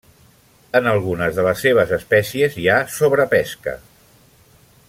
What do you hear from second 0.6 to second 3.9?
En algunes de les seves espècies hi ha sobrepesca.